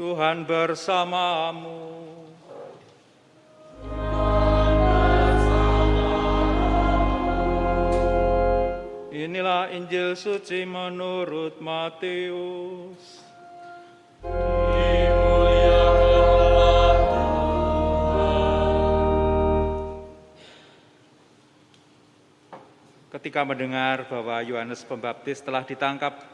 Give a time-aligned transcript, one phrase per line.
[0.00, 1.92] Tuhan bersamamu.
[9.12, 13.20] Inilah Injil suci menurut Matius.
[23.12, 26.24] Ketika mendengar bahwa Yohanes Pembaptis telah ditangkap,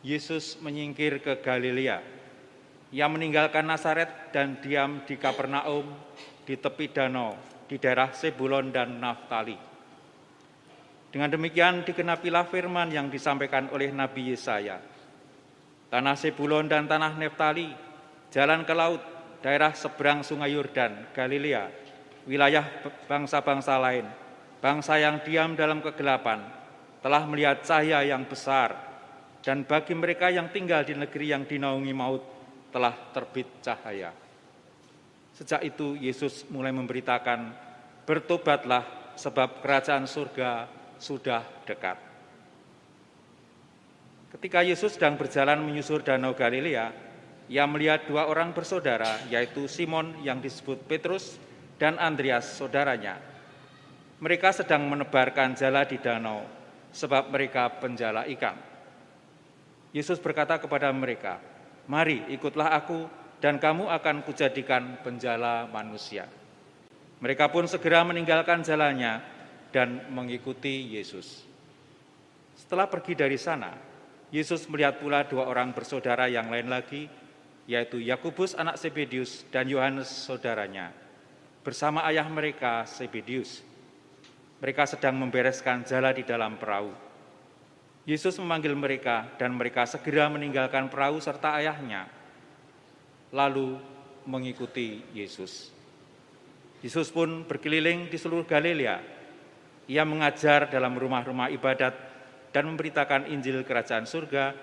[0.00, 2.16] Yesus menyingkir ke Galilea.
[2.88, 5.84] Ia meninggalkan Nazaret dan diam di Kapernaum
[6.48, 7.36] di tepi danau
[7.68, 9.60] di daerah Sebulon dan Naftali.
[11.12, 14.80] Dengan demikian dikenapilah firman yang disampaikan oleh Nabi Yesaya.
[15.92, 17.68] Tanah Sebulon dan tanah Naftali,
[18.32, 19.00] jalan ke laut,
[19.44, 21.68] daerah seberang sungai Yordan, Galilea,
[22.24, 22.64] wilayah
[23.04, 24.08] bangsa-bangsa lain,
[24.64, 26.40] bangsa yang diam dalam kegelapan,
[27.04, 28.72] telah melihat cahaya yang besar,
[29.44, 32.37] dan bagi mereka yang tinggal di negeri yang dinaungi maut,
[32.78, 34.14] telah terbit cahaya.
[35.34, 37.50] Sejak itu Yesus mulai memberitakan,
[38.06, 38.86] bertobatlah
[39.18, 40.70] sebab kerajaan surga
[41.02, 41.98] sudah dekat.
[44.30, 46.94] Ketika Yesus sedang berjalan menyusur danau Galilea,
[47.50, 51.34] ia melihat dua orang bersaudara, yaitu Simon yang disebut Petrus
[51.82, 53.18] dan Andreas saudaranya.
[54.22, 56.46] Mereka sedang menebarkan jala di danau,
[56.94, 58.54] sebab mereka penjala ikan.
[59.90, 61.57] Yesus berkata kepada mereka,
[61.88, 63.08] "Mari, ikutlah aku,
[63.42, 66.28] dan kamu akan kujadikan penjala manusia."
[67.18, 69.18] Mereka pun segera meninggalkan jalannya
[69.74, 71.42] dan mengikuti Yesus.
[72.54, 73.74] Setelah pergi dari sana,
[74.28, 77.08] Yesus melihat pula dua orang bersaudara yang lain lagi,
[77.64, 80.92] yaitu Yakubus anak Sebedius dan Yohanes saudaranya,
[81.64, 83.64] bersama ayah mereka Sebedius.
[84.58, 87.07] Mereka sedang membereskan jala di dalam perahu.
[88.08, 92.08] Yesus memanggil mereka dan mereka segera meninggalkan perahu serta ayahnya,
[93.36, 93.76] lalu
[94.24, 95.68] mengikuti Yesus.
[96.80, 99.04] Yesus pun berkeliling di seluruh Galilea.
[99.92, 101.92] Ia mengajar dalam rumah-rumah ibadat
[102.48, 104.56] dan memberitakan Injil Kerajaan Surga,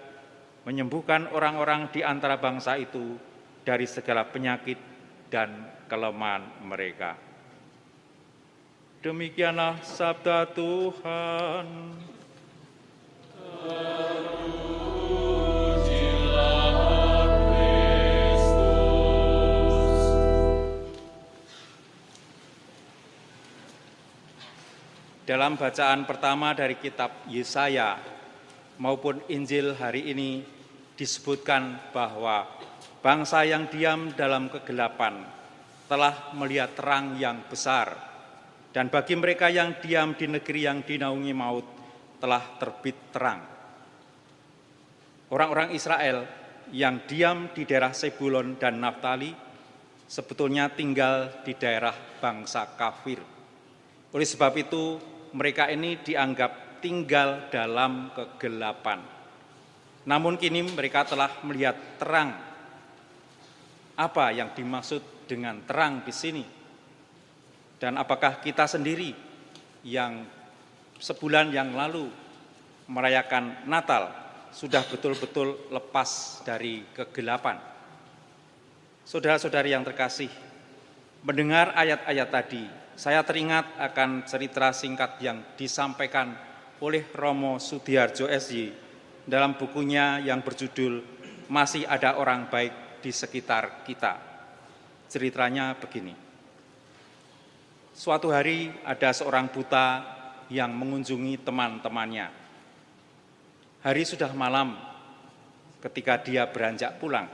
[0.65, 3.13] menyembuhkan orang-orang di antara bangsa itu
[3.61, 4.81] dari segala penyakit
[5.29, 7.13] dan kelemahan mereka.
[9.05, 12.14] Demikianlah sabda Tuhan.
[25.25, 27.97] Dalam bacaan pertama dari kitab Yesaya
[28.77, 30.45] maupun Injil hari ini
[30.93, 32.45] disebutkan bahwa
[33.01, 35.25] bangsa yang diam dalam kegelapan
[35.89, 37.97] telah melihat terang yang besar
[38.69, 41.65] dan bagi mereka yang diam di negeri yang dinaungi maut
[42.21, 43.41] telah terbit terang.
[45.33, 46.21] Orang-orang Israel
[46.69, 49.33] yang diam di daerah Sebulon dan Naftali
[50.05, 53.17] sebetulnya tinggal di daerah bangsa kafir.
[54.13, 59.03] Oleh sebab itu, mereka ini dianggap tinggal dalam kegelapan.
[60.07, 62.31] Namun kini mereka telah melihat terang.
[63.99, 66.45] Apa yang dimaksud dengan terang di sini?
[67.75, 69.11] Dan apakah kita sendiri
[69.83, 70.23] yang
[71.03, 72.07] sebulan yang lalu
[72.87, 74.07] merayakan Natal
[74.55, 77.59] sudah betul-betul lepas dari kegelapan?
[79.03, 80.31] Saudara-saudari yang terkasih,
[81.27, 86.31] mendengar ayat-ayat tadi saya teringat akan cerita singkat yang disampaikan
[86.79, 88.71] oleh Romo Sudiarjo SY
[89.27, 91.03] dalam bukunya yang berjudul
[91.51, 94.15] Masih Ada Orang Baik di Sekitar Kita.
[95.11, 96.15] Ceritanya begini.
[97.91, 100.03] Suatu hari ada seorang buta
[100.47, 102.27] yang mengunjungi teman-temannya.
[103.83, 104.71] Hari sudah malam
[105.83, 107.27] ketika dia beranjak pulang.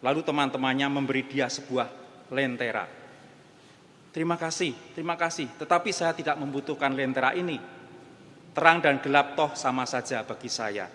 [0.00, 1.88] Lalu teman-temannya memberi dia sebuah
[2.32, 2.99] lentera
[4.10, 5.46] Terima kasih, terima kasih.
[5.54, 7.62] Tetapi saya tidak membutuhkan lentera ini.
[8.50, 10.90] Terang dan gelap toh sama saja bagi saya,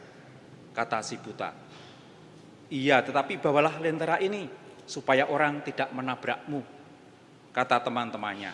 [0.76, 1.56] kata si buta.
[2.68, 4.44] Iya, tetapi bawalah lentera ini
[4.84, 6.60] supaya orang tidak menabrakmu,
[7.56, 8.52] kata teman-temannya.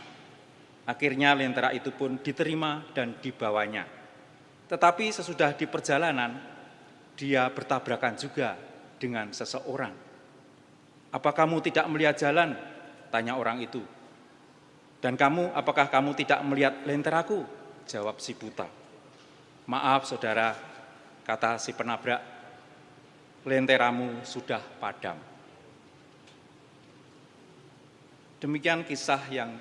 [0.86, 3.90] Akhirnya lentera itu pun diterima dan dibawanya.
[4.70, 6.38] Tetapi sesudah di perjalanan,
[7.18, 8.54] dia bertabrakan juga
[9.02, 9.94] dengan seseorang.
[11.10, 12.54] Apa kamu tidak melihat jalan?
[13.10, 13.82] Tanya orang itu.
[15.02, 17.42] Dan kamu, apakah kamu tidak melihat lenteraku?
[17.90, 18.70] Jawab si buta.
[19.66, 20.54] Maaf saudara,
[21.26, 22.22] kata si penabrak,
[23.42, 25.18] lenteramu sudah padam.
[28.38, 29.58] Demikian kisah yang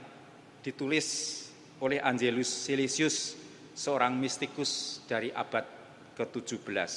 [0.60, 1.40] ditulis
[1.80, 3.36] oleh Angelus Silesius,
[3.72, 5.64] seorang mistikus dari abad
[6.20, 6.92] ke-17.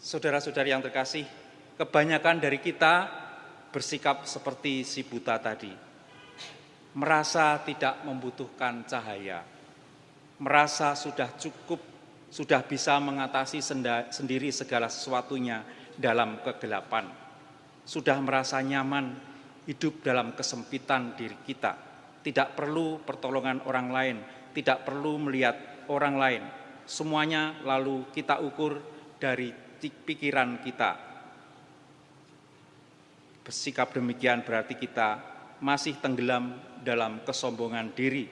[0.00, 1.28] Saudara-saudari yang terkasih,
[1.76, 3.08] kebanyakan dari kita
[3.68, 5.91] bersikap seperti si buta tadi.
[6.92, 9.40] Merasa tidak membutuhkan cahaya.
[10.42, 11.80] Merasa sudah cukup,
[12.28, 13.64] sudah bisa mengatasi
[14.12, 15.64] sendiri segala sesuatunya
[15.96, 17.08] dalam kegelapan.
[17.82, 19.16] Sudah merasa nyaman
[19.64, 21.72] hidup dalam kesempitan diri kita.
[22.22, 24.16] Tidak perlu pertolongan orang lain,
[24.54, 26.42] tidak perlu melihat orang lain.
[26.86, 28.78] Semuanya lalu kita ukur
[29.18, 29.50] dari
[29.82, 30.90] pikiran kita.
[33.42, 35.18] Bersikap demikian berarti kita
[35.58, 38.26] masih tenggelam dalam kesombongan diri.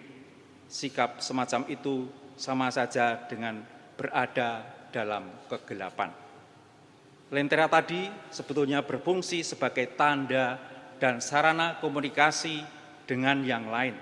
[0.70, 2.06] Sikap semacam itu
[2.38, 3.62] sama saja dengan
[3.98, 6.10] berada dalam kegelapan.
[7.30, 10.58] Lentera tadi sebetulnya berfungsi sebagai tanda
[10.98, 12.62] dan sarana komunikasi
[13.06, 13.94] dengan yang lain.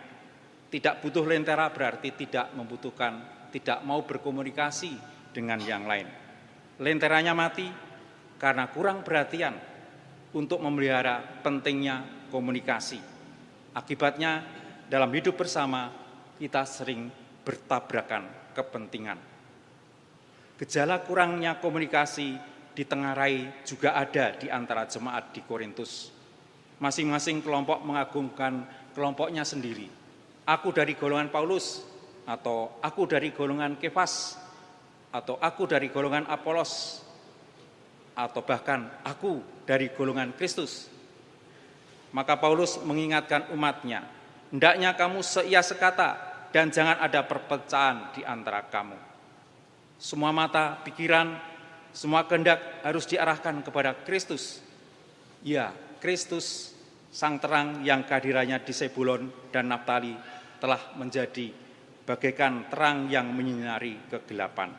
[0.69, 4.93] Tidak butuh lentera berarti tidak membutuhkan, tidak mau berkomunikasi
[5.33, 6.09] dengan yang lain.
[6.81, 7.69] Lenteranya mati
[8.37, 9.57] karena kurang perhatian
[10.37, 13.18] untuk memelihara pentingnya komunikasi.
[13.79, 14.43] Akibatnya
[14.91, 15.95] dalam hidup bersama
[16.35, 17.07] kita sering
[17.47, 19.19] bertabrakan kepentingan.
[20.59, 22.35] Gejala kurangnya komunikasi
[22.75, 26.11] ditengarai juga ada di antara jemaat di Korintus.
[26.83, 28.67] Masing-masing kelompok mengagumkan
[28.99, 29.87] kelompoknya sendiri.
[30.43, 31.87] Aku dari golongan Paulus,
[32.27, 34.35] atau aku dari golongan Kefas,
[35.15, 36.99] atau aku dari golongan Apolos,
[38.19, 40.98] atau bahkan aku dari golongan Kristus.
[42.13, 44.05] Maka Paulus mengingatkan umatnya,
[44.49, 46.17] hendaknya kamu seia sekata
[46.49, 48.97] dan jangan ada perpecahan di antara kamu.
[50.01, 51.37] Semua mata, pikiran,
[51.93, 54.65] semua kehendak harus diarahkan kepada Kristus.
[55.45, 56.73] Ya, Kristus
[57.13, 60.15] sang terang yang kehadirannya di Sebulon dan Naftali
[60.63, 61.51] telah menjadi
[62.09, 64.73] bagaikan terang yang menyinari kegelapan.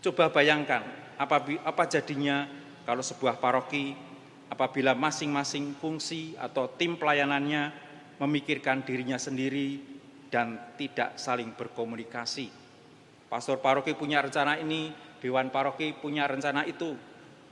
[0.00, 0.80] Coba bayangkan
[1.18, 2.46] apa, apa jadinya
[2.86, 3.92] kalau sebuah paroki
[4.50, 7.72] apabila masing-masing fungsi atau tim pelayanannya
[8.22, 9.82] memikirkan dirinya sendiri
[10.30, 12.48] dan tidak saling berkomunikasi.
[13.26, 16.94] Pastor paroki punya rencana ini, dewan paroki punya rencana itu,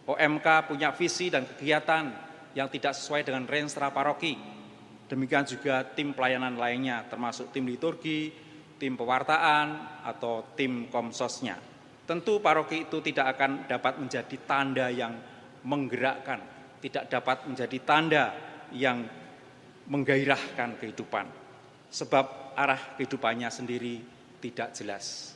[0.06, 2.12] OMK punya visi dan kegiatan,
[2.54, 4.38] yang tidak sesuai dengan renstra paroki.
[5.10, 8.30] Demikian juga tim pelayanan lainnya, termasuk tim liturgi,
[8.78, 11.58] tim pewartaan, atau tim komsosnya.
[12.06, 15.12] Tentu paroki itu tidak akan dapat menjadi tanda yang
[15.64, 16.40] menggerakkan,
[16.84, 18.24] tidak dapat menjadi tanda
[18.68, 19.08] yang
[19.88, 21.24] menggairahkan kehidupan.
[21.88, 24.04] Sebab arah kehidupannya sendiri
[24.44, 25.32] tidak jelas.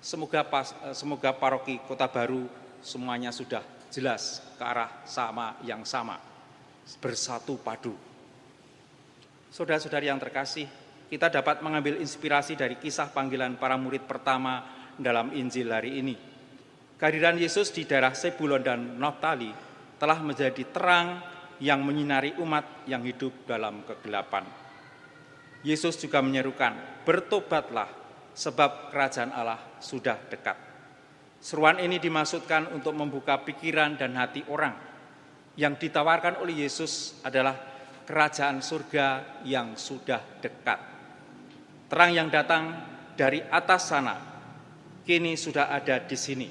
[0.00, 2.48] Semoga pas, semoga paroki Kota Baru
[2.80, 3.60] semuanya sudah
[3.92, 6.16] jelas ke arah sama yang sama
[7.02, 7.92] bersatu padu.
[9.52, 10.64] Saudara-saudari yang terkasih,
[11.12, 14.64] kita dapat mengambil inspirasi dari kisah panggilan para murid pertama
[14.96, 16.16] dalam Injil hari ini.
[16.96, 19.65] Kehadiran Yesus di daerah Sebulon dan Naftali
[19.96, 21.20] telah menjadi terang
[21.60, 24.44] yang menyinari umat yang hidup dalam kegelapan.
[25.64, 27.88] Yesus juga menyerukan, bertobatlah
[28.36, 30.54] sebab kerajaan Allah sudah dekat.
[31.40, 34.76] Seruan ini dimaksudkan untuk membuka pikiran dan hati orang
[35.56, 37.56] yang ditawarkan oleh Yesus adalah
[38.04, 40.80] kerajaan surga yang sudah dekat.
[41.88, 42.76] Terang yang datang
[43.16, 44.16] dari atas sana
[45.02, 46.48] kini sudah ada di sini.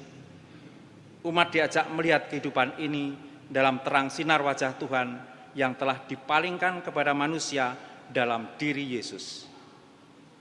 [1.26, 5.08] Umat diajak melihat kehidupan ini dalam terang sinar wajah Tuhan
[5.56, 7.72] yang telah dipalingkan kepada manusia
[8.10, 9.48] dalam diri Yesus.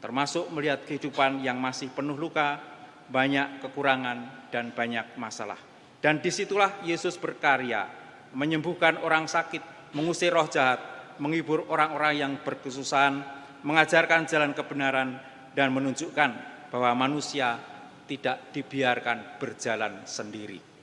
[0.03, 2.61] Termasuk melihat kehidupan yang masih penuh luka,
[3.09, 5.57] banyak kekurangan, dan banyak masalah.
[6.03, 7.89] Dan di situlah Yesus berkarya
[8.35, 10.77] menyembuhkan orang sakit, mengusir roh jahat,
[11.17, 13.23] menghibur orang-orang yang berkesusahan,
[13.63, 15.17] mengajarkan jalan kebenaran,
[15.55, 16.31] dan menunjukkan
[16.69, 17.57] bahwa manusia
[18.05, 20.74] tidak dibiarkan berjalan sendiri.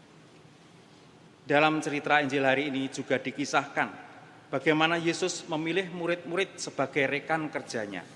[1.52, 3.92] Dalam cerita Injil hari ini juga dikisahkan
[4.48, 8.08] bagaimana Yesus memilih murid-murid sebagai rekan kerjanya.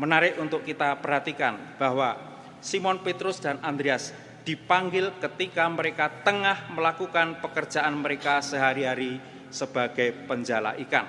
[0.00, 2.16] Menarik untuk kita perhatikan bahwa
[2.64, 4.16] Simon Petrus dan Andreas
[4.48, 9.20] dipanggil ketika mereka tengah melakukan pekerjaan mereka sehari-hari
[9.52, 11.04] sebagai penjala ikan.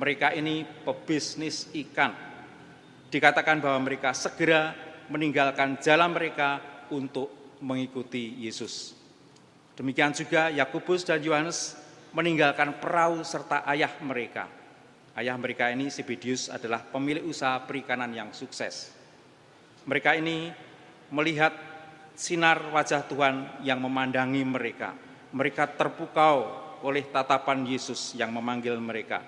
[0.00, 2.16] Mereka ini pebisnis ikan.
[3.12, 4.72] Dikatakan bahwa mereka segera
[5.12, 6.56] meninggalkan jalan mereka
[6.88, 8.95] untuk mengikuti Yesus.
[9.76, 11.76] Demikian juga Yakobus dan Yohanes
[12.16, 14.48] meninggalkan perahu serta ayah mereka.
[15.12, 18.92] Ayah mereka ini Sibidius adalah pemilik usaha perikanan yang sukses.
[19.84, 20.48] Mereka ini
[21.12, 21.52] melihat
[22.16, 24.96] sinar wajah Tuhan yang memandangi mereka.
[25.36, 26.48] Mereka terpukau
[26.80, 29.20] oleh tatapan Yesus yang memanggil mereka.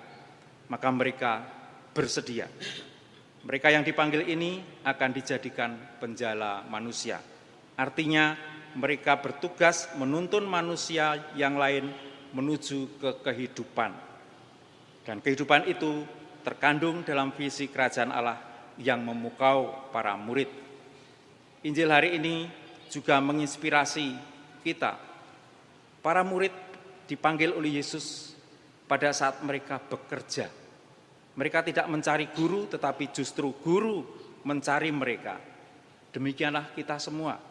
[0.69, 1.45] Maka mereka
[1.93, 2.49] bersedia.
[3.45, 7.21] Mereka yang dipanggil ini akan dijadikan penjala manusia.
[7.79, 8.35] Artinya
[8.77, 11.89] mereka bertugas menuntun manusia yang lain
[12.33, 13.91] menuju ke kehidupan.
[15.01, 16.05] Dan kehidupan itu
[16.45, 18.37] terkandung dalam visi kerajaan Allah
[18.77, 20.47] yang memukau para murid.
[21.65, 22.45] Injil hari ini
[22.93, 24.15] juga menginspirasi
[24.61, 24.95] kita.
[25.99, 26.53] Para murid
[27.09, 28.37] dipanggil oleh Yesus
[28.87, 30.47] pada saat mereka bekerja.
[31.35, 34.05] Mereka tidak mencari guru, tetapi justru guru
[34.45, 35.37] mencari mereka.
[36.09, 37.48] Demikianlah kita semua.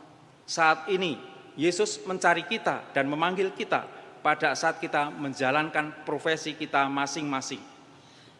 [0.48, 1.20] Saat ini
[1.60, 3.84] Yesus mencari kita dan memanggil kita
[4.24, 7.60] pada saat kita menjalankan profesi kita masing-masing.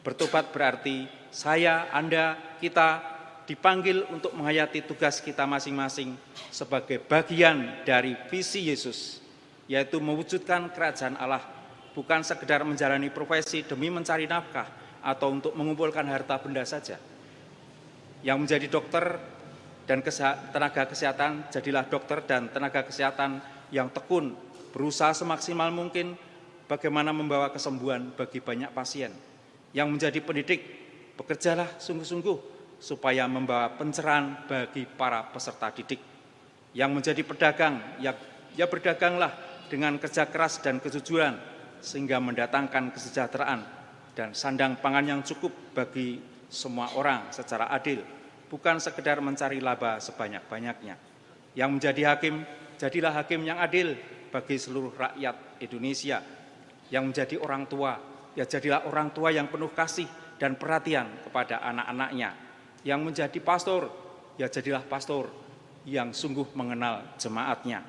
[0.00, 3.04] Bertobat berarti saya, Anda, kita
[3.44, 6.16] dipanggil untuk menghayati tugas kita masing-masing
[6.48, 9.20] sebagai bagian dari visi Yesus,
[9.68, 11.44] yaitu mewujudkan kerajaan Allah,
[11.92, 14.68] bukan sekedar menjalani profesi demi mencari nafkah
[15.04, 16.96] atau untuk mengumpulkan harta benda saja.
[18.24, 19.04] Yang menjadi dokter
[19.88, 20.04] dan
[20.52, 23.40] tenaga kesehatan, jadilah dokter dan tenaga kesehatan
[23.73, 24.37] yang tekun,
[24.68, 26.12] berusaha semaksimal mungkin
[26.68, 29.16] bagaimana membawa kesembuhan bagi banyak pasien.
[29.73, 30.61] Yang menjadi pendidik,
[31.16, 32.37] bekerjalah sungguh-sungguh
[32.76, 36.04] supaya membawa pencerahan bagi para peserta didik.
[36.76, 38.12] Yang menjadi pedagang, ya,
[38.61, 39.33] ya berdaganglah
[39.73, 41.40] dengan kerja keras dan kejujuran
[41.80, 43.61] sehingga mendatangkan kesejahteraan
[44.12, 46.21] dan sandang pangan yang cukup bagi
[46.52, 48.17] semua orang secara adil
[48.49, 50.97] bukan sekedar mencari laba sebanyak-banyaknya.
[51.55, 52.43] Yang menjadi hakim,
[52.81, 53.95] jadilah hakim yang adil
[54.33, 56.25] bagi seluruh rakyat Indonesia.
[56.88, 57.93] Yang menjadi orang tua,
[58.33, 60.09] ya jadilah orang tua yang penuh kasih
[60.40, 62.33] dan perhatian kepada anak-anaknya.
[62.83, 63.93] Yang menjadi pastor,
[64.40, 65.28] ya jadilah pastor
[65.85, 67.85] yang sungguh mengenal jemaatnya.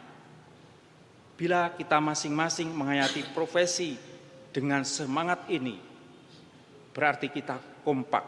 [1.39, 3.96] Bila kita masing-masing menghayati profesi
[4.51, 5.80] dengan semangat ini,
[6.92, 8.25] berarti kita kompak,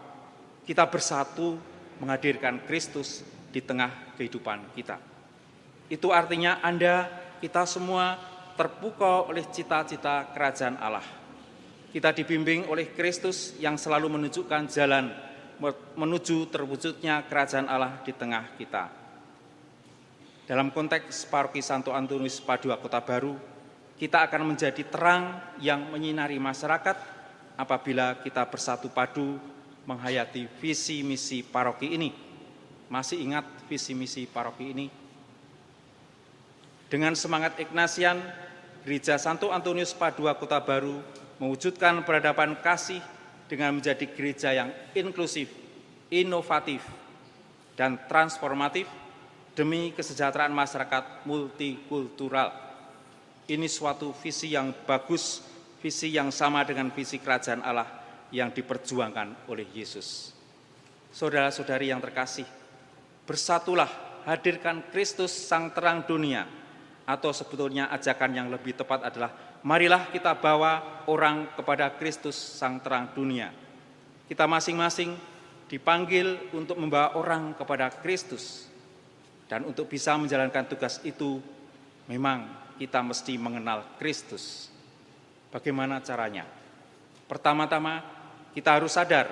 [0.64, 1.71] kita bersatu
[2.02, 3.22] menghadirkan Kristus
[3.54, 4.98] di tengah kehidupan kita.
[5.86, 7.06] Itu artinya Anda,
[7.38, 8.18] kita semua
[8.58, 11.06] terpukau oleh cita-cita kerajaan Allah.
[11.94, 15.14] Kita dibimbing oleh Kristus yang selalu menunjukkan jalan
[15.94, 18.90] menuju terwujudnya kerajaan Allah di tengah kita.
[20.50, 23.38] Dalam konteks paroki Santo Antonius Padua Kota Baru,
[24.02, 26.98] kita akan menjadi terang yang menyinari masyarakat
[27.54, 29.38] apabila kita bersatu padu
[29.86, 32.10] menghayati visi misi paroki ini.
[32.92, 34.88] Masih ingat visi misi paroki ini?
[36.92, 38.20] Dengan semangat Ignatian,
[38.84, 41.00] Gereja Santo Antonius Padua Kota Baru
[41.40, 43.00] mewujudkan peradaban kasih
[43.48, 45.48] dengan menjadi gereja yang inklusif,
[46.12, 46.84] inovatif,
[47.80, 48.92] dan transformatif
[49.56, 52.52] demi kesejahteraan masyarakat multikultural.
[53.48, 55.40] Ini suatu visi yang bagus,
[55.80, 58.01] visi yang sama dengan visi kerajaan Allah
[58.32, 60.32] yang diperjuangkan oleh Yesus.
[61.12, 62.48] Saudara-saudari yang terkasih,
[63.28, 63.92] bersatulah
[64.24, 66.48] hadirkan Kristus sang terang dunia
[67.04, 73.12] atau sebetulnya ajakan yang lebih tepat adalah marilah kita bawa orang kepada Kristus sang terang
[73.12, 73.52] dunia.
[74.32, 75.12] Kita masing-masing
[75.68, 78.68] dipanggil untuk membawa orang kepada Kristus.
[79.52, 81.44] Dan untuk bisa menjalankan tugas itu
[82.08, 82.48] memang
[82.80, 84.72] kita mesti mengenal Kristus.
[85.52, 86.48] Bagaimana caranya?
[87.28, 88.21] Pertama-tama
[88.52, 89.28] kita harus sadar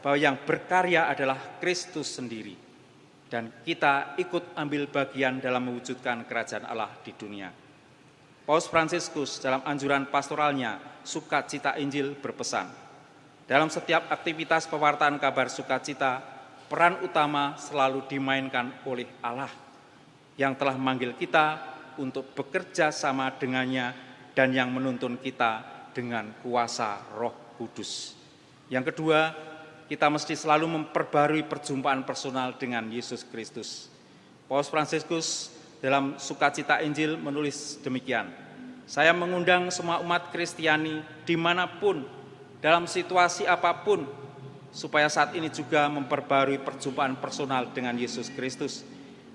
[0.00, 2.56] bahwa yang berkarya adalah Kristus sendiri.
[3.30, 7.54] Dan kita ikut ambil bagian dalam mewujudkan kerajaan Allah di dunia.
[8.42, 12.66] Paus Fransiskus dalam anjuran pastoralnya Sukacita Injil berpesan,
[13.46, 16.22] dalam setiap aktivitas pewartaan kabar sukacita,
[16.66, 19.50] peran utama selalu dimainkan oleh Allah
[20.34, 21.58] yang telah memanggil kita
[21.98, 23.90] untuk bekerja sama dengannya
[24.34, 28.19] dan yang menuntun kita dengan kuasa roh kudus.
[28.70, 29.34] Yang kedua,
[29.90, 33.90] kita mesti selalu memperbarui perjumpaan personal dengan Yesus Kristus.
[34.46, 35.50] Paus Fransiskus
[35.82, 38.30] dalam Sukacita Injil menulis demikian,
[38.86, 42.06] saya mengundang semua umat Kristiani di mana pun,
[42.62, 44.06] dalam situasi apa pun,
[44.70, 48.86] supaya saat ini juga memperbarui perjumpaan personal dengan Yesus Kristus,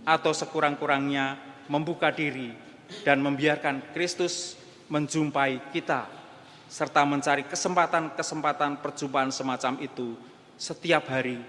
[0.08, 1.36] atau sekurang-kurangnya
[1.68, 2.56] membuka diri
[3.04, 4.56] dan membiarkan Kristus
[4.88, 6.25] menjumpai kita
[6.66, 10.18] serta mencari kesempatan-kesempatan perjumpaan semacam itu
[10.58, 11.40] setiap hari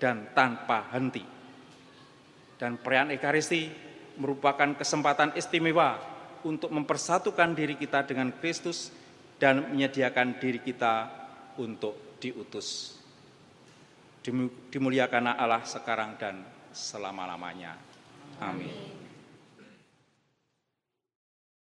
[0.00, 1.22] dan tanpa henti.
[2.58, 3.68] Dan perayaan Ekaristi
[4.16, 5.98] merupakan kesempatan istimewa
[6.46, 8.92] untuk mempersatukan diri kita dengan Kristus
[9.40, 11.10] dan menyediakan diri kita
[11.58, 12.98] untuk diutus.
[14.72, 16.40] Dimuliakan Allah sekarang dan
[16.72, 17.76] selama-lamanya.
[18.40, 19.03] Amin.